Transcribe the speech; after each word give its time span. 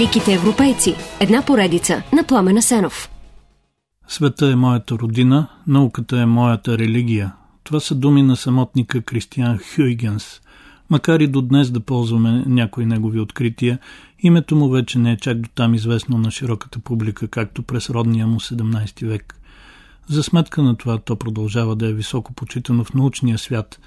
Великите 0.00 0.32
европейци. 0.32 0.94
Една 1.20 1.42
поредица 1.42 2.02
на 2.12 2.24
Пламена 2.24 2.62
Сенов. 2.62 3.10
Света 4.08 4.46
е 4.46 4.56
моята 4.56 4.94
родина, 4.94 5.48
науката 5.66 6.20
е 6.20 6.26
моята 6.26 6.78
религия. 6.78 7.32
Това 7.64 7.80
са 7.80 7.94
думи 7.94 8.22
на 8.22 8.36
самотника 8.36 9.02
Кристиан 9.02 9.58
Хюйгенс. 9.58 10.40
Макар 10.90 11.20
и 11.20 11.26
до 11.26 11.42
днес 11.42 11.70
да 11.70 11.80
ползваме 11.80 12.44
някои 12.46 12.86
негови 12.86 13.20
открития, 13.20 13.78
името 14.18 14.56
му 14.56 14.68
вече 14.68 14.98
не 14.98 15.12
е 15.12 15.16
чак 15.16 15.38
до 15.38 15.48
там 15.54 15.74
известно 15.74 16.18
на 16.18 16.30
широката 16.30 16.78
публика, 16.78 17.28
както 17.28 17.62
през 17.62 17.90
родния 17.90 18.26
му 18.26 18.40
17 18.40 19.06
век. 19.06 19.40
За 20.08 20.22
сметка 20.22 20.62
на 20.62 20.76
това 20.76 20.98
то 20.98 21.16
продължава 21.16 21.76
да 21.76 21.88
е 21.88 21.92
високо 21.92 22.32
почитано 22.32 22.84
в 22.84 22.94
научния 22.94 23.38
свят, 23.38 23.80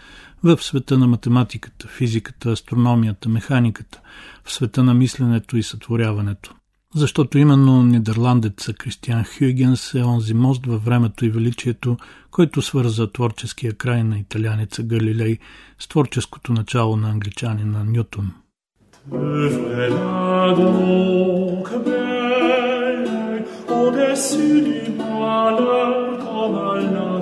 в 0.43 0.63
света 0.63 0.97
на 0.97 1.07
математиката, 1.07 1.88
физиката, 1.88 2.51
астрономията, 2.51 3.29
механиката, 3.29 4.01
в 4.43 4.53
света 4.53 4.84
на 4.84 4.93
мисленето 4.93 5.57
и 5.57 5.63
сътворяването. 5.63 6.53
Защото 6.95 7.38
именно 7.38 7.84
нидерландеца 7.84 8.73
Кристиан 8.73 9.23
Хюгенс 9.23 9.93
е 9.93 10.03
онзи 10.03 10.34
мост 10.34 10.65
във 10.65 10.85
времето 10.85 11.25
и 11.25 11.29
величието, 11.29 11.98
който 12.31 12.61
свърза 12.61 13.11
творческия 13.11 13.73
край 13.73 14.03
на 14.03 14.20
италянеца 14.20 14.84
Галилей 14.84 15.37
с 15.79 15.87
творческото 15.87 16.53
начало 16.53 16.98
на 16.98 17.09
англичанина 17.09 17.84
Нютон. 17.84 18.31
au-dessus 23.70 24.62
du 24.68 24.91
malheur 24.91 25.93
comme 26.25 26.55
un 26.55 27.21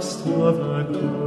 Te 0.91 1.20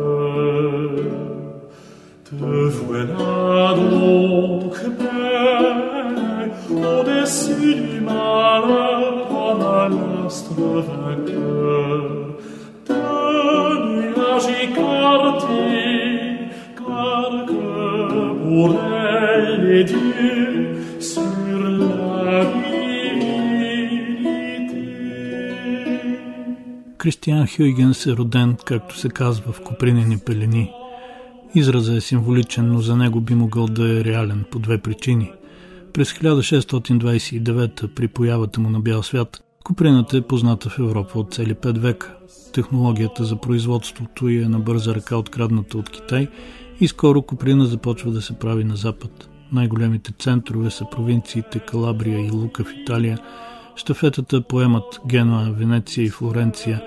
Кристиан 26.99 27.47
Хюйгенс 27.57 28.07
е 28.07 28.11
роден, 28.11 28.57
както 28.65 28.99
се 28.99 29.09
казва, 29.09 29.53
в 29.53 29.61
купринени 29.61 30.19
пелени– 30.19 30.73
Изразът 31.57 31.97
е 31.97 32.01
символичен, 32.01 32.73
но 32.73 32.79
за 32.79 32.97
него 32.97 33.21
би 33.21 33.35
могъл 33.35 33.67
да 33.67 34.01
е 34.01 34.05
реален 34.05 34.45
по 34.51 34.59
две 34.59 34.79
причини. 34.79 35.33
През 35.93 36.13
1629 36.13 37.87
при 37.95 38.09
появата 38.09 38.61
му 38.61 38.71
на 38.71 38.81
бял 38.81 39.03
свят, 39.03 39.43
куприната 39.65 40.17
е 40.17 40.21
позната 40.21 40.71
в 40.71 40.79
Европа 40.79 41.19
от 41.19 41.35
цели 41.35 41.55
5 41.55 41.79
века. 41.79 42.15
Технологията 42.53 43.25
за 43.25 43.37
производството 43.37 44.29
е 44.29 44.33
на 44.33 44.59
бърза 44.59 44.95
ръка 44.95 45.17
открадната 45.17 45.79
от 45.79 45.91
Китай 45.91 46.29
и 46.81 46.89
скоро 46.89 47.23
куприна 47.23 47.67
започва 47.67 48.11
да 48.11 48.23
се 48.23 48.39
прави 48.39 48.65
на 48.65 48.77
запад. 48.77 49.29
Най-големите 49.53 50.13
центрове 50.19 50.71
са 50.71 50.85
провинциите 50.91 51.59
Калабрия 51.59 52.27
и 52.27 52.31
Лука 52.31 52.65
в 52.65 52.73
Италия. 52.83 53.19
Штафетата 53.77 54.41
поемат 54.41 55.01
Генуа, 55.07 55.51
Венеция 55.51 56.05
и 56.05 56.11
Флоренция, 56.11 56.83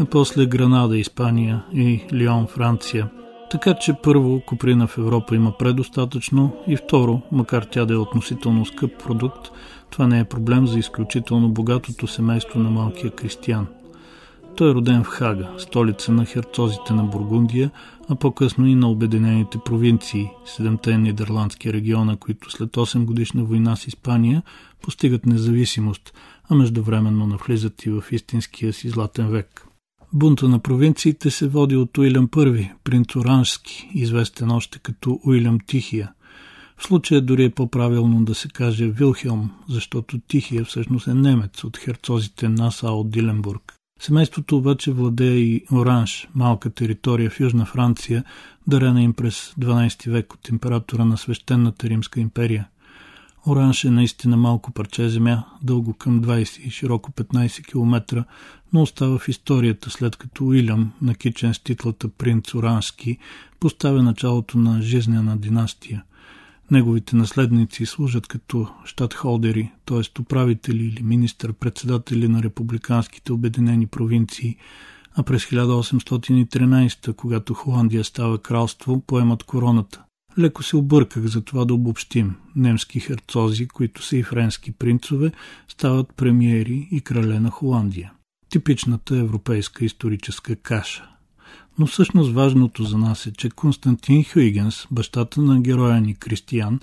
а 0.00 0.04
после 0.04 0.46
Гранада, 0.46 0.98
Испания 0.98 1.64
и 1.74 2.00
Лион, 2.12 2.46
Франция– 2.46 3.10
така 3.52 3.74
че 3.74 3.92
първо, 4.02 4.40
куприна 4.40 4.86
в 4.86 4.98
Европа 4.98 5.36
има 5.36 5.58
предостатъчно 5.58 6.56
и 6.66 6.76
второ, 6.76 7.20
макар 7.32 7.62
тя 7.62 7.84
да 7.84 7.94
е 7.94 7.96
относително 7.96 8.66
скъп 8.66 9.04
продукт, 9.04 9.50
това 9.90 10.06
не 10.06 10.20
е 10.20 10.24
проблем 10.24 10.66
за 10.66 10.78
изключително 10.78 11.48
богатото 11.48 12.06
семейство 12.06 12.58
на 12.58 12.70
малкия 12.70 13.10
кристиян. 13.10 13.66
Той 14.56 14.70
е 14.70 14.74
роден 14.74 15.04
в 15.04 15.06
Хага, 15.06 15.48
столица 15.58 16.12
на 16.12 16.24
херцозите 16.24 16.92
на 16.92 17.04
Бургундия, 17.04 17.70
а 18.08 18.14
по-късно 18.14 18.66
и 18.66 18.74
на 18.74 18.90
Обединените 18.90 19.58
провинции, 19.64 20.30
седемте 20.44 20.98
нидерландски 20.98 21.72
региона, 21.72 22.16
които 22.16 22.50
след 22.50 22.70
8 22.70 23.04
годишна 23.04 23.44
война 23.44 23.76
с 23.76 23.86
Испания 23.86 24.42
постигат 24.82 25.26
независимост, 25.26 26.14
а 26.50 26.54
междувременно 26.54 27.26
навлизат 27.26 27.86
и 27.86 27.90
в 27.90 28.04
истинския 28.10 28.72
си 28.72 28.88
златен 28.88 29.28
век. 29.28 29.66
Бунта 30.14 30.48
на 30.48 30.58
провинциите 30.58 31.30
се 31.30 31.48
води 31.48 31.76
от 31.76 31.98
Уилям 31.98 32.28
I, 32.28 32.70
принц 32.84 33.16
Оранжски, 33.16 33.90
известен 33.94 34.50
още 34.50 34.78
като 34.78 35.20
Уилям 35.26 35.58
Тихия. 35.66 36.12
В 36.76 36.82
случая 36.82 37.20
дори 37.20 37.44
е 37.44 37.50
по-правилно 37.50 38.24
да 38.24 38.34
се 38.34 38.48
каже 38.48 38.86
Вилхелм, 38.86 39.50
защото 39.68 40.20
Тихия 40.28 40.64
всъщност 40.64 41.06
е 41.06 41.14
немец 41.14 41.64
от 41.64 41.76
херцозите 41.76 42.48
Наса 42.48 42.90
от 42.90 43.10
Диленбург. 43.10 43.74
Семейството 44.00 44.56
обаче 44.56 44.92
владее 44.92 45.36
и 45.36 45.64
Оранж, 45.72 46.28
малка 46.34 46.70
територия 46.70 47.30
в 47.30 47.40
Южна 47.40 47.64
Франция, 47.64 48.24
дарена 48.66 49.02
им 49.02 49.12
през 49.12 49.54
12 49.60 50.10
век 50.10 50.34
от 50.34 50.48
императора 50.48 51.04
на 51.04 51.16
свещената 51.16 51.88
Римска 51.88 52.20
империя. 52.20 52.68
Оранж 53.46 53.84
е 53.84 53.90
наистина 53.90 54.36
малко 54.36 54.72
парче 54.72 55.08
земя, 55.08 55.44
дълго 55.62 55.94
към 55.94 56.22
20 56.22 56.60
и 56.60 56.70
широко 56.70 57.10
15 57.10 57.66
км, 57.66 58.24
но 58.72 58.82
остава 58.82 59.18
в 59.18 59.28
историята 59.28 59.90
след 59.90 60.16
като 60.16 60.44
Уилям, 60.44 60.92
накичен 61.02 61.54
с 61.54 61.58
титлата 61.58 62.08
принц 62.08 62.54
Орански, 62.54 63.18
поставя 63.60 64.02
началото 64.02 64.58
на 64.58 64.82
жизнена 64.82 65.36
династия. 65.36 66.04
Неговите 66.70 67.16
наследници 67.16 67.86
служат 67.86 68.26
като 68.26 68.68
щатхолдери, 68.84 69.72
т.е. 69.86 70.20
управители 70.20 70.84
или 70.84 71.02
министър-председатели 71.02 72.28
на 72.28 72.42
републиканските 72.42 73.32
обединени 73.32 73.86
провинции, 73.86 74.56
а 75.14 75.22
през 75.22 75.44
1813, 75.44 77.14
когато 77.16 77.54
Холандия 77.54 78.04
става 78.04 78.38
кралство, 78.38 79.00
поемат 79.00 79.42
короната. 79.42 80.02
Леко 80.38 80.62
се 80.62 80.76
обърках 80.76 81.26
за 81.26 81.40
това 81.40 81.64
да 81.64 81.74
обобщим. 81.74 82.34
Немски 82.56 83.00
херцози, 83.00 83.68
които 83.68 84.02
са 84.02 84.16
и 84.16 84.22
френски 84.22 84.72
принцове, 84.72 85.32
стават 85.68 86.14
премиери 86.16 86.88
и 86.90 87.00
крале 87.00 87.40
на 87.40 87.50
Холандия. 87.50 88.12
Типичната 88.48 89.16
европейска 89.16 89.84
историческа 89.84 90.56
каша. 90.56 91.08
Но 91.78 91.86
всъщност 91.86 92.32
важното 92.32 92.84
за 92.84 92.98
нас 92.98 93.26
е, 93.26 93.32
че 93.32 93.50
Константин 93.50 94.24
Хюйгенс, 94.24 94.86
бащата 94.90 95.40
на 95.40 95.60
героя 95.60 96.00
ни 96.00 96.14
Кристиян, 96.14 96.80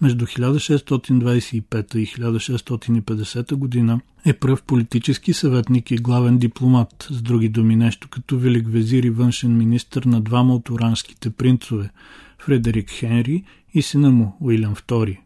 между 0.00 0.26
1625 0.26 1.96
и 1.96 2.06
1650 2.06 3.54
година 3.54 4.00
е 4.24 4.32
пръв 4.32 4.62
политически 4.62 5.32
съветник 5.32 5.90
и 5.90 5.96
главен 5.96 6.38
дипломат, 6.38 7.08
с 7.10 7.22
други 7.22 7.48
думи 7.48 7.76
нещо 7.76 8.08
като 8.08 8.38
велик 8.38 8.68
везир 8.68 9.02
и 9.02 9.10
външен 9.10 9.56
министр 9.56 10.02
на 10.06 10.20
двама 10.20 10.54
от 10.54 10.70
оранските 10.70 11.30
принцове– 11.30 11.90
Фредерик 12.40 12.90
Хенри 12.90 13.44
и 13.74 13.82
сина 13.82 14.10
му 14.10 14.36
Уилям 14.40 14.74
II. 14.74 15.18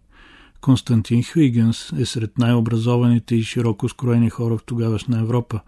Константин 0.60 1.22
Хюйгенс 1.24 1.92
е 1.98 2.04
сред 2.04 2.38
най-образованите 2.38 3.34
и 3.34 3.42
широко 3.42 3.88
скроени 3.88 4.30
хора 4.30 4.56
в 4.56 4.64
тогавашна 4.64 5.20
Европа. 5.20 5.60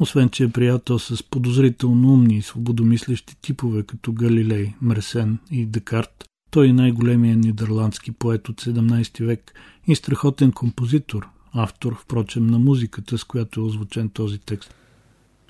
Освен, 0.00 0.28
че 0.28 0.44
е 0.44 0.48
приятел 0.48 0.98
с 0.98 1.22
подозрително 1.22 2.12
умни 2.12 2.36
и 2.36 2.42
свободомислещи 2.42 3.36
типове 3.42 3.82
като 3.82 4.12
Галилей, 4.12 4.72
Мерсен 4.82 5.38
и 5.50 5.66
Декарт, 5.66 6.24
той 6.50 6.68
е 6.68 6.72
най-големият 6.72 7.38
нидерландски 7.38 8.12
поет 8.12 8.48
от 8.48 8.62
17 8.62 9.24
век 9.24 9.52
и 9.86 9.94
страхотен 9.94 10.52
композитор, 10.52 11.28
автор, 11.52 11.96
впрочем, 12.00 12.46
на 12.46 12.58
музиката, 12.58 13.18
с 13.18 13.24
която 13.24 13.60
е 13.60 13.64
озвучен 13.64 14.08
този 14.08 14.38
текст. 14.38 14.74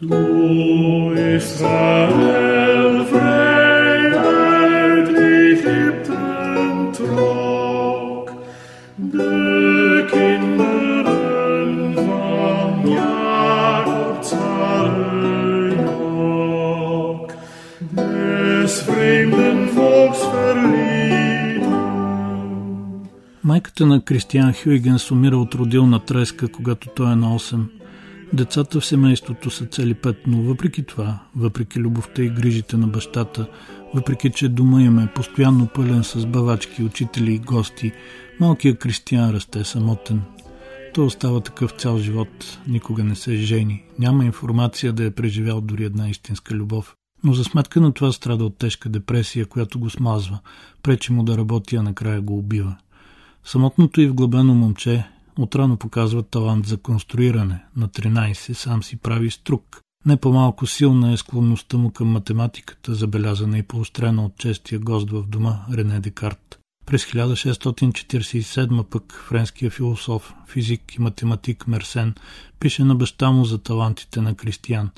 Du 0.02 0.08
Israel, 1.38 2.34
Майката 3.14 3.73
Кристиан 24.04 24.52
Хюйгенс 24.52 25.10
умира 25.10 25.36
от 25.36 25.54
родилна 25.54 26.00
треска, 26.00 26.48
когато 26.48 26.88
той 26.88 27.12
е 27.12 27.16
на 27.16 27.38
8. 27.38 27.64
Децата 28.32 28.80
в 28.80 28.86
семейството 28.86 29.50
са 29.50 29.66
цели 29.66 29.94
пет, 29.94 30.16
но 30.26 30.42
въпреки 30.42 30.82
това, 30.82 31.18
въпреки 31.36 31.78
любовта 31.78 32.22
и 32.22 32.28
грижите 32.28 32.76
на 32.76 32.86
бащата, 32.86 33.46
въпреки 33.94 34.30
че 34.30 34.48
дома 34.48 34.82
им 34.82 34.98
е 34.98 35.12
постоянно 35.14 35.66
пълен 35.74 36.04
с 36.04 36.26
бавачки, 36.26 36.82
учители 36.82 37.34
и 37.34 37.38
гости, 37.38 37.92
малкият 38.40 38.78
Кристиан 38.78 39.30
расте 39.30 39.64
самотен. 39.64 40.22
Той 40.94 41.04
остава 41.04 41.40
такъв 41.40 41.70
цял 41.70 41.98
живот, 41.98 42.58
никога 42.66 43.04
не 43.04 43.14
се 43.14 43.36
жени, 43.36 43.84
няма 43.98 44.24
информация 44.24 44.92
да 44.92 45.04
е 45.04 45.10
преживял 45.10 45.60
дори 45.60 45.84
една 45.84 46.08
истинска 46.08 46.54
любов. 46.54 46.94
Но 47.24 47.32
за 47.32 47.44
сметка 47.44 47.80
на 47.80 47.92
това 47.92 48.12
страда 48.12 48.44
от 48.44 48.58
тежка 48.58 48.88
депресия, 48.88 49.46
която 49.46 49.78
го 49.78 49.90
смазва, 49.90 50.38
пречи 50.82 51.12
му 51.12 51.22
да 51.22 51.38
работи, 51.38 51.76
а 51.76 51.82
накрая 51.82 52.20
го 52.20 52.38
убива. 52.38 52.76
Самотното 53.44 54.00
и 54.00 54.06
вглъбено 54.06 54.54
момче, 54.54 55.04
Отрано 55.38 55.76
показва 55.76 56.22
талант 56.22 56.66
за 56.66 56.76
конструиране. 56.76 57.64
На 57.76 57.88
13 57.88 58.52
сам 58.52 58.82
си 58.82 58.96
прави 58.96 59.30
струк. 59.30 59.80
Не 60.06 60.16
по-малко 60.16 60.66
силна 60.66 61.12
е 61.12 61.16
склонността 61.16 61.76
му 61.76 61.90
към 61.90 62.08
математиката, 62.08 62.94
забелязана 62.94 63.58
и 63.58 63.62
поострена 63.62 64.24
от 64.24 64.36
честия 64.38 64.80
гост 64.80 65.10
в 65.10 65.26
дома 65.26 65.60
Рене 65.72 66.00
Декарт. 66.00 66.58
През 66.86 67.04
1647 67.04 68.84
пък 68.84 69.24
френския 69.28 69.70
философ, 69.70 70.34
физик 70.48 70.94
и 70.94 71.00
математик 71.00 71.66
Мерсен 71.66 72.14
пише 72.60 72.84
на 72.84 72.94
баща 72.94 73.30
му 73.30 73.44
за 73.44 73.58
талантите 73.58 74.20
на 74.20 74.34
Кристиян. 74.34 74.90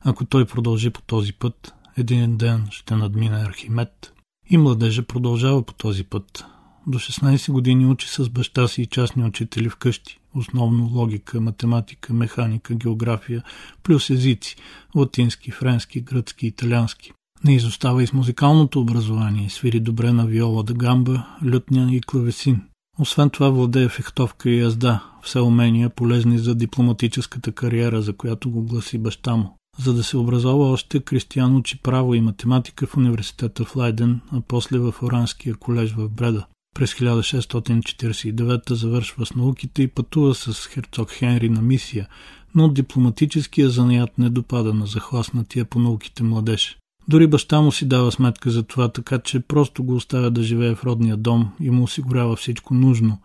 Ако 0.00 0.24
той 0.24 0.44
продължи 0.44 0.90
по 0.90 1.02
този 1.02 1.32
път, 1.32 1.74
един 1.96 2.36
ден 2.36 2.66
ще 2.70 2.96
надмине 2.96 3.36
Архимед. 3.36 4.12
И 4.50 4.58
младежа 4.58 5.02
продължава 5.02 5.62
по 5.62 5.72
този 5.72 6.04
път. 6.04 6.44
До 6.88 6.98
16 6.98 7.52
години 7.52 7.86
учи 7.86 8.08
с 8.08 8.28
баща 8.28 8.68
си 8.68 8.82
и 8.82 8.86
частни 8.86 9.24
учители 9.24 9.68
вкъщи. 9.68 10.20
Основно 10.34 10.90
логика, 10.92 11.40
математика, 11.40 12.12
механика, 12.12 12.74
география, 12.74 13.42
плюс 13.82 14.10
езици– 14.10 14.56
латински, 14.94 15.50
френски, 15.50 16.00
гръцки, 16.00 16.46
италиански. 16.46 17.12
Не 17.44 17.54
изостава 17.54 18.02
и 18.02 18.06
с 18.06 18.12
музикалното 18.12 18.80
образование, 18.80 19.50
свири 19.50 19.80
добре 19.80 20.12
на 20.12 20.26
виола 20.26 20.62
да 20.62 20.74
гамба, 20.74 21.26
лютня 21.44 21.88
и 21.92 22.00
клавесин. 22.00 22.62
Освен 22.98 23.30
това 23.30 23.50
владее 23.50 23.88
фехтовка 23.88 24.50
и 24.50 24.58
язда, 24.58 25.04
все 25.22 25.40
умения 25.40 25.90
полезни 25.90 26.38
за 26.38 26.54
дипломатическата 26.54 27.52
кариера, 27.52 28.02
за 28.02 28.12
която 28.12 28.50
го 28.50 28.62
гласи 28.62 28.98
баща 28.98 29.36
му. 29.36 29.56
За 29.78 29.94
да 29.94 30.04
се 30.04 30.16
образова 30.16 30.70
още, 30.70 31.00
Кристиян 31.00 31.56
учи 31.56 31.78
право 31.82 32.14
и 32.14 32.20
математика 32.20 32.86
в 32.86 32.96
университета 32.96 33.64
в 33.64 33.76
Лайден, 33.76 34.20
а 34.32 34.40
после 34.48 34.78
в 34.78 34.94
Оранския 35.02 35.54
колеж 35.54 35.94
в 35.94 36.08
Бреда. 36.08 36.46
През 36.76 36.94
1649 36.94 38.72
завършва 38.72 39.26
с 39.26 39.34
науките 39.34 39.82
и 39.82 39.88
пътува 39.88 40.34
с 40.34 40.66
херцог 40.66 41.10
Хенри 41.10 41.48
на 41.48 41.62
мисия, 41.62 42.08
но 42.54 42.68
дипломатическия 42.68 43.70
занаят 43.70 44.18
не 44.18 44.30
допада 44.30 44.74
на 44.74 44.86
захласнатия 44.86 45.64
по 45.64 45.78
науките 45.78 46.22
младеж. 46.22 46.78
Дори 47.08 47.26
баща 47.26 47.60
му 47.60 47.72
си 47.72 47.88
дава 47.88 48.12
сметка 48.12 48.50
за 48.50 48.62
това, 48.62 48.88
така 48.88 49.18
че 49.18 49.40
просто 49.40 49.84
го 49.84 49.94
оставя 49.94 50.30
да 50.30 50.42
живее 50.42 50.74
в 50.74 50.84
родния 50.84 51.16
дом 51.16 51.48
и 51.60 51.70
му 51.70 51.82
осигурява 51.82 52.36
всичко 52.36 52.74
нужно. 52.74 53.18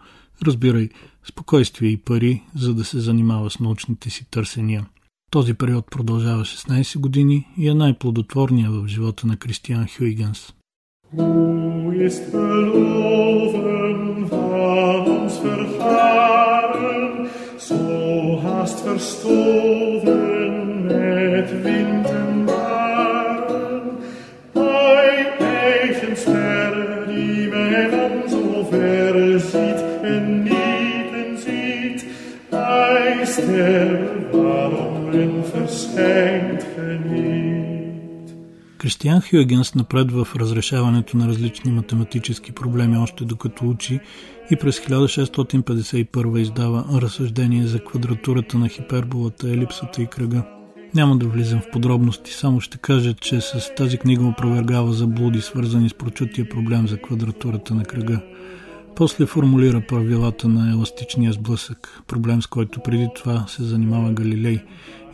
Разбирай, 0.44 0.90
спокойствие 1.30 1.90
и 1.90 1.98
пари, 1.98 2.44
за 2.56 2.74
да 2.74 2.84
се 2.84 3.00
занимава 3.00 3.50
с 3.50 3.60
научните 3.60 4.10
си 4.10 4.26
търсения. 4.32 4.86
Този 5.32 5.54
период 5.54 5.86
продължава 5.92 6.46
16 6.46 7.00
години 7.00 7.48
и 7.58 7.70
е 7.70 7.74
най-плодотворния 7.74 8.72
в 8.72 8.88
живота 8.88 9.28
на 9.28 9.38
Кристиан 9.38 9.88
Хюйгенс. 9.98 10.54
Hoe 11.16 11.96
is 11.96 12.18
het 12.18 12.32
beloven 12.32 14.28
van 14.30 15.20
ons 15.20 15.40
vergaren, 15.40 17.28
zo 17.58 18.40
haast 18.40 18.82
verstoord? 18.82 19.91
Кристиан 39.02 39.22
Хюгенс 39.22 39.76
напредва 39.76 40.26
в 40.26 40.36
разрешаването 40.36 41.18
на 41.18 41.28
различни 41.28 41.72
математически 41.72 42.52
проблеми 42.52 42.98
още 42.98 43.26
докато 43.26 43.70
учи 43.70 44.00
и 44.52 44.56
през 44.56 44.80
1651 44.80 46.40
издава 46.40 46.86
разсъждение 47.02 47.68
за 47.68 47.80
квадратурата 47.80 48.58
на 48.58 48.70
хиперболата, 48.70 49.50
елипсата 49.50 50.02
и 50.02 50.08
кръга. 50.08 50.44
Няма 50.94 51.18
да 51.18 51.28
влизам 51.28 51.62
в 51.62 51.72
подробности, 51.72 52.34
само 52.34 52.62
ще 52.62 52.78
кажа, 52.78 53.14
че 53.14 53.42
с 53.42 53.72
тази 53.78 53.98
книга 53.98 54.26
опровергава 54.26 54.94
заблуди, 54.94 55.42
свързани 55.42 55.90
с 55.90 55.94
прочутия 55.94 56.50
проблем 56.50 56.88
за 56.88 56.98
квадратурата 56.98 57.74
на 57.76 57.84
кръга. 57.84 58.20
После 58.96 59.26
формулира 59.26 59.82
правилата 59.88 60.48
на 60.48 60.72
еластичния 60.72 61.34
сблъсък, 61.34 62.02
проблем 62.08 62.42
с 62.42 62.48
който 62.48 62.80
преди 62.80 63.08
това 63.16 63.46
се 63.48 63.64
занимава 63.64 64.12
Галилей, 64.12 64.60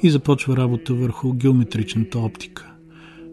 и 0.04 0.10
започва 0.10 0.58
работа 0.58 0.94
върху 0.94 1.34
геометричната 1.34 2.20
оптика. 2.20 2.77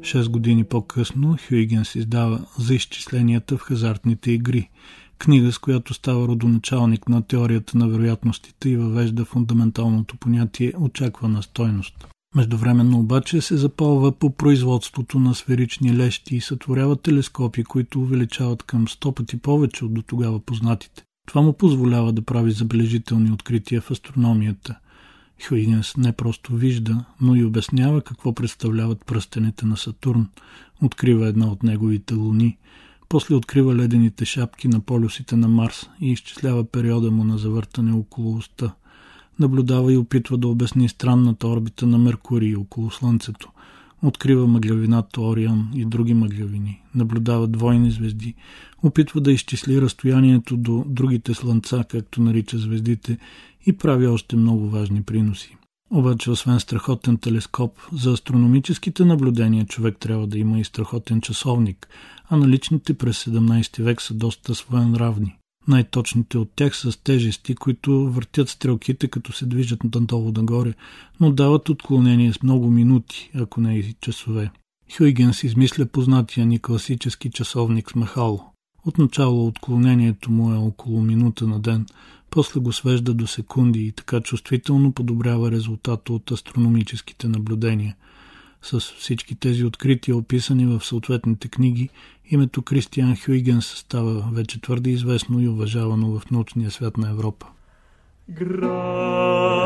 Шест 0.04 0.28
години 0.28 0.64
по-късно 0.64 1.36
Хюйгенс 1.48 1.94
издава 1.94 2.46
за 2.58 2.74
изчисленията 2.74 3.56
в 3.56 3.60
хазартните 3.60 4.30
игри, 4.30 4.70
книга 5.18 5.52
с 5.52 5.58
която 5.58 5.94
става 5.94 6.28
родоначалник 6.28 7.08
на 7.08 7.22
теорията 7.22 7.78
на 7.78 7.88
вероятностите 7.88 8.68
и 8.70 8.76
въвежда 8.76 9.24
фундаменталното 9.24 10.16
понятие 10.16 10.72
очаквана 10.78 11.42
стойност. 11.42 12.08
Междувременно 12.34 12.98
обаче 12.98 13.40
се 13.40 13.56
запалва 13.56 14.12
по 14.12 14.30
производството 14.30 15.18
на 15.18 15.34
сферични 15.34 15.96
лещи 15.96 16.36
и 16.36 16.40
сътворява 16.40 16.96
телескопи, 16.96 17.64
които 17.64 18.00
увеличават 18.00 18.62
към 18.62 18.86
100 18.86 19.14
пъти 19.14 19.36
повече 19.36 19.84
от 19.84 19.94
до 19.94 20.02
тогава 20.02 20.40
познатите. 20.40 21.02
Това 21.28 21.42
му 21.42 21.52
позволява 21.52 22.12
да 22.12 22.22
прави 22.22 22.50
забележителни 22.50 23.32
открития 23.32 23.80
в 23.80 23.90
астрономията. 23.90 24.78
Хюйгенс 25.42 25.96
не 25.96 26.12
просто 26.12 26.54
вижда, 26.56 27.04
но 27.20 27.34
и 27.34 27.44
обяснява 27.44 28.02
какво 28.02 28.34
представляват 28.34 29.06
пръстените 29.06 29.66
на 29.66 29.76
Сатурн, 29.76 30.28
открива 30.82 31.26
една 31.26 31.46
от 31.46 31.62
неговите 31.62 32.14
луни, 32.14 32.58
после 33.08 33.34
открива 33.34 33.74
ледените 33.74 34.24
шапки 34.24 34.68
на 34.68 34.80
полюсите 34.80 35.36
на 35.36 35.48
Марс 35.48 35.88
и 36.00 36.12
изчислява 36.12 36.64
периода 36.64 37.10
му 37.10 37.24
на 37.24 37.38
завъртане 37.38 37.92
около 37.92 38.36
уста. 38.36 38.72
Наблюдава 39.38 39.92
и 39.92 39.96
опитва 39.96 40.38
да 40.38 40.48
обясни 40.48 40.88
странната 40.88 41.48
орбита 41.48 41.86
на 41.86 41.98
Меркурий 41.98 42.54
около 42.54 42.90
Слънцето. 42.90 43.50
Открива 44.04 44.46
мъглявината 44.46 45.20
Орион 45.20 45.70
и 45.74 45.84
други 45.84 46.14
мъглявини. 46.14 46.82
Наблюдава 46.94 47.46
двойни 47.46 47.90
звезди. 47.90 48.34
Опитва 48.82 49.20
да 49.20 49.32
изчисли 49.32 49.80
разстоянието 49.80 50.56
до 50.56 50.84
другите 50.86 51.34
слънца, 51.34 51.84
както 51.88 52.22
нарича 52.22 52.58
звездите, 52.58 53.18
и 53.66 53.72
прави 53.72 54.06
още 54.06 54.36
много 54.36 54.68
важни 54.68 55.02
приноси. 55.02 55.56
Обаче, 55.90 56.30
освен 56.30 56.60
страхотен 56.60 57.16
телескоп, 57.16 57.78
за 57.92 58.12
астрономическите 58.12 59.04
наблюдения 59.04 59.66
човек 59.66 59.96
трябва 60.00 60.26
да 60.26 60.38
има 60.38 60.58
и 60.58 60.64
страхотен 60.64 61.20
часовник, 61.20 61.88
а 62.30 62.36
наличните 62.36 62.94
през 62.94 63.24
17 63.24 63.82
век 63.82 64.02
са 64.02 64.14
доста 64.14 64.54
своенравни. 64.54 65.36
Най-точните 65.68 66.38
от 66.38 66.50
тях 66.56 66.76
с 66.76 66.96
тежести, 66.96 67.54
които 67.54 68.10
въртят 68.10 68.48
стрелките, 68.48 69.08
като 69.08 69.32
се 69.32 69.46
движат 69.46 69.84
надолу-нагоре, 69.84 70.74
но 71.20 71.32
дават 71.32 71.68
отклонение 71.68 72.32
с 72.32 72.42
много 72.42 72.70
минути, 72.70 73.30
ако 73.34 73.60
не 73.60 73.78
и 73.78 73.94
часове. 74.00 74.50
Хюйгенс 74.96 75.42
измисля 75.42 75.86
познатия 75.86 76.46
ни 76.46 76.58
класически 76.58 77.30
часовник 77.30 77.90
с 77.90 77.94
махало. 77.94 78.44
Отначало 78.86 79.46
отклонението 79.46 80.30
му 80.30 80.52
е 80.52 80.56
около 80.56 81.02
минута 81.02 81.46
на 81.46 81.60
ден, 81.60 81.86
после 82.30 82.60
го 82.60 82.72
свежда 82.72 83.14
до 83.14 83.26
секунди 83.26 83.86
и 83.86 83.92
така 83.92 84.20
чувствително 84.20 84.92
подобрява 84.92 85.50
резултата 85.50 86.12
от 86.12 86.30
астрономическите 86.30 87.28
наблюдения. 87.28 87.96
С 88.64 88.80
всички 88.80 89.34
тези 89.34 89.64
открития, 89.64 90.16
описани 90.16 90.66
в 90.66 90.84
съответните 90.84 91.48
книги, 91.48 91.88
името 92.30 92.62
Кристиан 92.62 93.16
Хюйгенс 93.16 93.66
става 93.66 94.30
вече 94.32 94.60
твърде 94.60 94.90
известно 94.90 95.40
и 95.40 95.48
уважавано 95.48 96.18
в 96.18 96.30
научния 96.30 96.70
свят 96.70 96.96
на 96.96 97.10
Европа. 97.10 97.46
Граво 98.30 99.64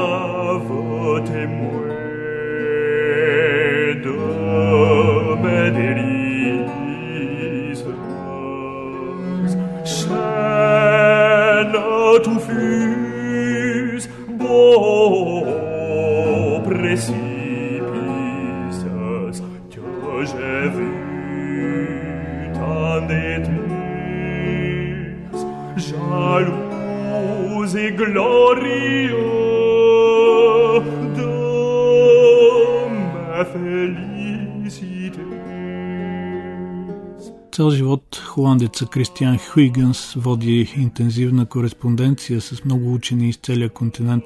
Цял 37.59 37.71
живот 37.71 38.23
холандеца 38.27 38.87
Кристиан 38.87 39.39
Хуигънс 39.39 40.15
води 40.15 40.75
интензивна 40.77 41.47
кореспонденция 41.47 42.41
с 42.41 42.65
много 42.65 42.95
учени 42.95 43.29
из 43.29 43.37
целия 43.37 43.69
континент, 43.69 44.25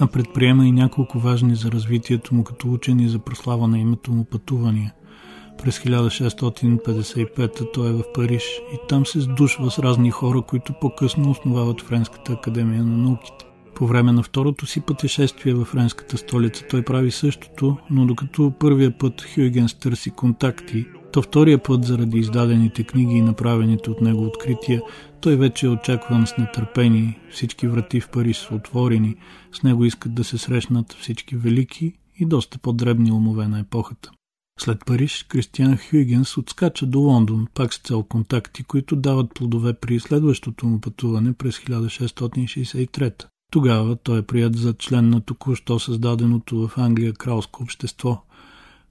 а 0.00 0.06
предприема 0.06 0.66
и 0.66 0.72
няколко 0.72 1.18
важни 1.18 1.56
за 1.56 1.72
развитието 1.72 2.34
му 2.34 2.44
като 2.44 2.72
учени 2.72 3.08
за 3.08 3.18
прослава 3.18 3.68
на 3.68 3.78
името 3.78 4.12
му 4.12 4.24
пътувания. 4.24 4.92
През 5.62 5.78
1655 5.78 7.72
той 7.72 7.88
е 7.88 7.92
в 7.92 8.02
Париж 8.14 8.44
и 8.74 8.78
там 8.88 9.06
се 9.06 9.20
сдушва 9.20 9.70
с 9.70 9.78
разни 9.78 10.10
хора, 10.10 10.42
които 10.42 10.72
по-късно 10.80 11.30
основават 11.30 11.80
Френската 11.80 12.32
академия 12.32 12.84
на 12.84 12.96
науките. 12.96 13.47
По 13.78 13.86
време 13.86 14.12
на 14.12 14.22
второто 14.22 14.66
си 14.66 14.80
пътешествие 14.80 15.54
във 15.54 15.68
френската 15.68 16.16
столица 16.16 16.64
той 16.70 16.82
прави 16.82 17.10
същото, 17.10 17.76
но 17.90 18.06
докато 18.06 18.52
първия 18.58 18.98
път 18.98 19.26
Хюйгенс 19.34 19.74
търси 19.74 20.10
контакти, 20.10 20.86
то 21.12 21.22
втория 21.22 21.62
път 21.62 21.84
заради 21.84 22.18
издадените 22.18 22.84
книги 22.84 23.14
и 23.14 23.22
направените 23.22 23.90
от 23.90 24.00
него 24.00 24.24
открития, 24.24 24.82
той 25.20 25.36
вече 25.36 25.66
е 25.66 25.68
очакван 25.68 26.26
с 26.26 26.36
нетърпение. 26.38 27.20
Всички 27.30 27.68
врати 27.68 28.00
в 28.00 28.08
Париж 28.08 28.36
са 28.36 28.54
отворени, 28.54 29.16
с 29.52 29.62
него 29.62 29.84
искат 29.84 30.14
да 30.14 30.24
се 30.24 30.38
срещнат 30.38 30.92
всички 30.92 31.36
велики 31.36 31.92
и 32.18 32.26
доста 32.26 32.58
по-дребни 32.58 33.12
умове 33.12 33.48
на 33.48 33.58
епохата. 33.58 34.10
След 34.60 34.84
Париж, 34.86 35.26
Кристиан 35.28 35.78
Хюйгенс 35.90 36.36
отскача 36.36 36.86
до 36.86 36.98
Лондон, 37.00 37.46
пак 37.54 37.74
с 37.74 37.78
цел 37.78 38.02
контакти, 38.02 38.62
които 38.62 38.96
дават 38.96 39.34
плодове 39.34 39.74
при 39.74 40.00
следващото 40.00 40.66
му 40.66 40.80
пътуване 40.80 41.32
през 41.32 41.58
1663. 41.58 43.24
Тогава 43.52 43.96
той 43.96 44.18
е 44.18 44.22
прият 44.22 44.56
за 44.56 44.74
член 44.74 45.10
на 45.10 45.20
току-що 45.20 45.78
създаденото 45.78 46.68
в 46.68 46.78
Англия 46.78 47.12
кралско 47.12 47.62
общество, 47.62 48.22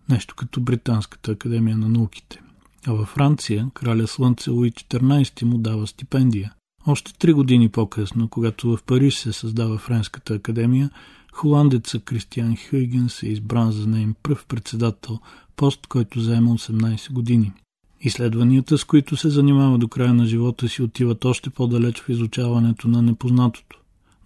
нещо 0.09 0.35
като 0.35 0.61
Британската 0.61 1.31
академия 1.31 1.77
на 1.77 1.89
науките. 1.89 2.41
А 2.87 2.93
във 2.93 3.07
Франция 3.07 3.69
краля 3.73 4.07
Слънце 4.07 4.49
Луи 4.49 4.71
XIV 4.71 5.43
му 5.43 5.57
дава 5.57 5.87
стипендия. 5.87 6.53
Още 6.87 7.13
три 7.13 7.33
години 7.33 7.69
по-късно, 7.69 8.27
когато 8.27 8.77
в 8.77 8.83
Париж 8.83 9.15
се 9.15 9.33
създава 9.33 9.77
Френската 9.77 10.33
академия, 10.33 10.89
холандеца 11.33 11.99
Кристиан 11.99 12.55
Хюйгенс 12.69 13.23
е 13.23 13.27
избран 13.27 13.71
за 13.71 13.87
нейн 13.87 14.15
пръв 14.23 14.45
председател, 14.45 15.19
пост, 15.55 15.87
който 15.87 16.19
заема 16.19 16.51
18 16.51 17.11
години. 17.11 17.51
Изследванията, 18.01 18.77
с 18.77 18.83
които 18.83 19.17
се 19.17 19.29
занимава 19.29 19.77
до 19.77 19.87
края 19.87 20.13
на 20.13 20.25
живота 20.25 20.69
си, 20.69 20.81
отиват 20.83 21.25
още 21.25 21.49
по-далеч 21.49 22.01
в 22.01 22.09
изучаването 22.09 22.87
на 22.87 23.01
непознатото. 23.01 23.76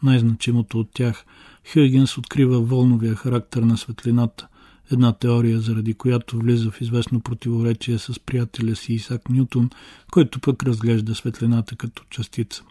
Най-значимото 0.04 0.80
от 0.80 0.90
тях, 0.94 1.26
Хюйгенс 1.74 2.18
открива 2.18 2.62
волновия 2.62 3.16
характер 3.16 3.62
на 3.62 3.78
светлината, 3.78 4.48
една 4.92 5.12
теория, 5.14 5.60
заради 5.60 5.94
която 5.94 6.38
влиза 6.38 6.72
в 6.72 6.82
известно 6.82 7.20
противоречие 7.20 7.98
с 7.98 8.20
приятеля 8.20 8.76
си 8.76 8.94
Исак 8.94 9.30
Нютон, 9.30 9.70
който 10.12 10.40
пък 10.40 10.64
разглежда 10.64 11.16
светлината 11.16 11.76
като 11.76 12.04
частица. 12.10 12.64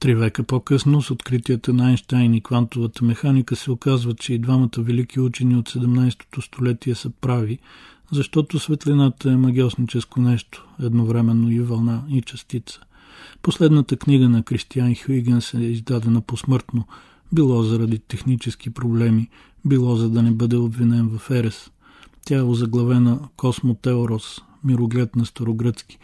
Три 0.00 0.14
века 0.14 0.42
по-късно, 0.42 1.02
с 1.02 1.10
откритията 1.10 1.72
на 1.72 1.88
Айнштайн 1.88 2.34
и 2.34 2.42
квантовата 2.42 3.04
механика, 3.04 3.56
се 3.56 3.70
оказва, 3.70 4.14
че 4.14 4.34
и 4.34 4.38
двамата 4.38 4.78
велики 4.78 5.20
учени 5.20 5.56
от 5.56 5.70
17-то 5.70 6.42
столетие 6.42 6.94
са 6.94 7.10
прави, 7.10 7.58
защото 8.12 8.58
светлината 8.58 9.30
е 9.30 9.36
магиосническо 9.36 10.20
нещо, 10.20 10.66
едновременно 10.82 11.50
и 11.50 11.60
вълна 11.60 12.02
и 12.10 12.22
частица. 12.22 12.80
Последната 13.42 13.96
книга 13.96 14.28
на 14.28 14.42
Кристиан 14.42 14.94
Хюйгенс 14.94 15.54
е 15.54 15.58
издадена 15.58 16.20
посмъртно, 16.20 16.84
било 17.32 17.62
заради 17.62 17.98
технически 17.98 18.70
проблеми, 18.70 19.28
било 19.64 19.96
за 19.96 20.10
да 20.10 20.22
не 20.22 20.30
бъде 20.30 20.56
обвинен 20.56 21.18
в 21.18 21.30
Ерес. 21.30 21.70
Тя 22.24 22.36
е 22.36 22.42
озаглавена 22.42 23.18
Космотеорос, 23.36 24.40
мироглед 24.64 25.16
на 25.16 25.26
старогръцки, 25.26 25.98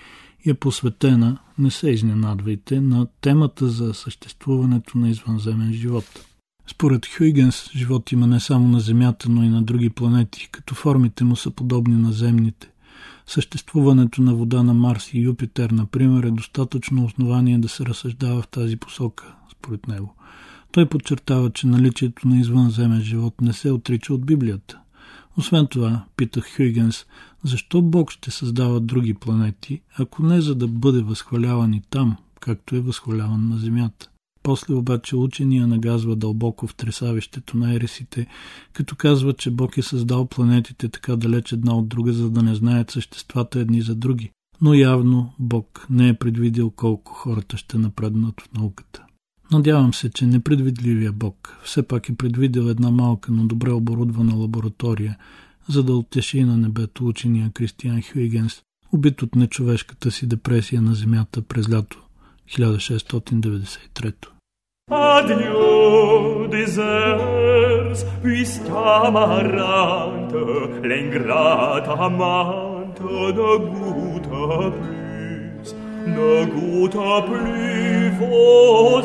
и 0.44 0.50
е 0.50 0.54
посветена, 0.54 1.38
не 1.58 1.70
се 1.70 1.90
изненадвайте, 1.90 2.80
на 2.80 3.06
темата 3.20 3.68
за 3.68 3.94
съществуването 3.94 4.98
на 4.98 5.10
извънземен 5.10 5.72
живот. 5.72 6.24
Според 6.66 7.06
Хюйгенс, 7.16 7.70
живот 7.76 8.12
има 8.12 8.26
не 8.26 8.40
само 8.40 8.68
на 8.68 8.80
Земята, 8.80 9.28
но 9.28 9.42
и 9.42 9.48
на 9.48 9.62
други 9.62 9.90
планети, 9.90 10.48
като 10.52 10.74
формите 10.74 11.24
му 11.24 11.36
са 11.36 11.50
подобни 11.50 11.96
на 11.96 12.12
земните. 12.12 12.70
Съществуването 13.28 14.22
на 14.22 14.34
вода 14.34 14.62
на 14.62 14.74
Марс 14.74 15.14
и 15.14 15.18
Юпитер, 15.18 15.70
например, 15.70 16.22
е 16.22 16.30
достатъчно 16.30 17.04
основание 17.04 17.58
да 17.58 17.68
се 17.68 17.86
разсъждава 17.86 18.42
в 18.42 18.48
тази 18.48 18.76
посока, 18.76 19.34
според 19.52 19.88
него. 19.88 20.14
Той 20.72 20.88
подчертава, 20.88 21.50
че 21.50 21.66
наличието 21.66 22.28
на 22.28 22.40
извънземен 22.40 23.00
живот 23.00 23.40
не 23.40 23.52
се 23.52 23.70
отрича 23.70 24.14
от 24.14 24.26
Библията. 24.26 24.80
Освен 25.36 25.66
това, 25.66 26.04
питах 26.16 26.56
Хюйгенс, 26.56 27.06
защо 27.44 27.82
Бог 27.82 28.10
ще 28.10 28.30
създава 28.30 28.80
други 28.80 29.14
планети, 29.14 29.80
ако 29.98 30.22
не 30.22 30.40
за 30.40 30.54
да 30.54 30.68
бъде 30.68 31.02
възхваляван 31.02 31.74
и 31.74 31.82
там, 31.90 32.16
както 32.40 32.76
е 32.76 32.80
възхваляван 32.80 33.48
на 33.48 33.58
Земята. 33.58 34.10
После 34.48 34.74
обаче 34.74 35.16
учения 35.16 35.66
нагазва 35.66 36.16
дълбоко 36.16 36.66
в 36.66 36.74
тресавището 36.74 37.56
на 37.56 37.74
ересите, 37.74 38.26
като 38.72 38.96
казва, 38.96 39.32
че 39.32 39.50
Бог 39.50 39.76
е 39.76 39.82
създал 39.82 40.26
планетите 40.26 40.88
така 40.88 41.16
далеч 41.16 41.52
една 41.52 41.76
от 41.76 41.88
друга, 41.88 42.12
за 42.12 42.30
да 42.30 42.42
не 42.42 42.54
знаят 42.54 42.90
съществата 42.90 43.60
едни 43.60 43.82
за 43.82 43.94
други. 43.94 44.30
Но 44.60 44.74
явно 44.74 45.32
Бог 45.38 45.86
не 45.90 46.08
е 46.08 46.14
предвидил 46.14 46.70
колко 46.70 47.12
хората 47.12 47.56
ще 47.56 47.78
напреднат 47.78 48.40
в 48.40 48.54
науката. 48.54 49.04
Надявам 49.52 49.94
се, 49.94 50.10
че 50.10 50.26
непредвидливия 50.26 51.12
Бог 51.12 51.58
все 51.64 51.82
пак 51.82 52.08
е 52.08 52.16
предвидел 52.16 52.62
една 52.62 52.90
малка, 52.90 53.32
но 53.32 53.46
добре 53.46 53.70
оборудвана 53.70 54.34
лаборатория, 54.34 55.18
за 55.68 55.82
да 55.82 55.94
оттеши 55.94 56.44
на 56.44 56.56
небето 56.56 57.06
учения 57.06 57.50
Кристиан 57.50 58.02
Хюйгенс, 58.02 58.62
убит 58.92 59.22
от 59.22 59.34
нечовешката 59.34 60.10
си 60.10 60.26
депресия 60.26 60.82
на 60.82 60.94
земята 60.94 61.42
през 61.42 61.70
лято 61.70 62.02
1693. 62.48 64.28
Adieu, 64.90 66.48
déserts, 66.50 68.06
puisqu'amarante, 68.22 70.34
l'ingrate 70.82 71.86
amante 71.88 72.98
ne 73.02 73.56
goûte 73.68 74.30
plus, 74.80 75.74
ne 76.06 76.46
goûte 76.46 76.96
plus 77.26 78.08
vos 78.18 79.02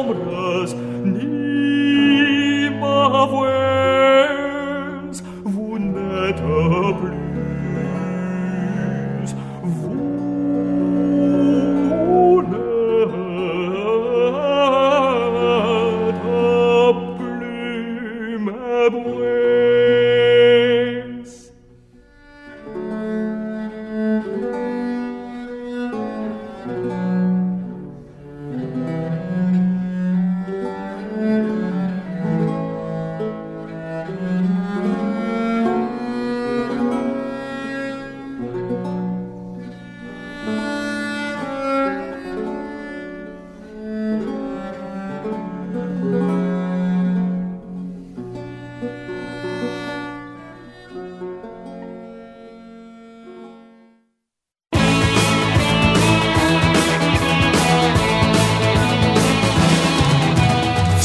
ombres, 0.00 0.66
ni 1.04 2.70
ma 2.80 3.26
voix, 3.26 4.32
vous 5.44 5.78
n'êtes 5.78 6.42
plus. 7.00 7.23